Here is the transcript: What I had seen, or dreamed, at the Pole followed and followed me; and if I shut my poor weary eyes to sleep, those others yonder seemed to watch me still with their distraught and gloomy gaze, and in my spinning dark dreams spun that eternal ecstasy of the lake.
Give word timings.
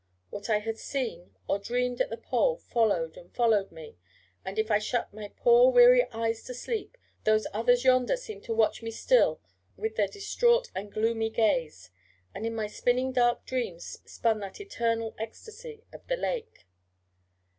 What 0.31 0.49
I 0.49 0.57
had 0.61 0.79
seen, 0.79 1.35
or 1.47 1.59
dreamed, 1.59 2.01
at 2.01 2.09
the 2.09 2.17
Pole 2.17 2.57
followed 2.57 3.17
and 3.17 3.31
followed 3.31 3.71
me; 3.71 3.97
and 4.43 4.57
if 4.57 4.71
I 4.71 4.79
shut 4.79 5.13
my 5.13 5.27
poor 5.37 5.71
weary 5.71 6.05
eyes 6.11 6.41
to 6.45 6.55
sleep, 6.55 6.97
those 7.23 7.45
others 7.53 7.83
yonder 7.83 8.17
seemed 8.17 8.43
to 8.45 8.53
watch 8.55 8.81
me 8.81 8.89
still 8.89 9.39
with 9.77 9.97
their 9.97 10.07
distraught 10.07 10.71
and 10.73 10.91
gloomy 10.91 11.29
gaze, 11.29 11.91
and 12.33 12.47
in 12.47 12.55
my 12.55 12.65
spinning 12.65 13.11
dark 13.11 13.45
dreams 13.45 13.99
spun 14.03 14.39
that 14.39 14.59
eternal 14.59 15.13
ecstasy 15.19 15.83
of 15.93 16.07
the 16.07 16.17
lake. 16.17 16.65